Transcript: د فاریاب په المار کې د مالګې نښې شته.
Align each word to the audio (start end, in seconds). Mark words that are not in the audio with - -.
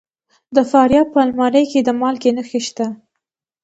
د 0.55 0.57
فاریاب 0.71 1.07
په 1.13 1.19
المار 1.25 1.53
کې 1.71 1.79
د 1.83 1.89
مالګې 1.99 2.31
نښې 2.37 2.61
شته. 2.67 2.85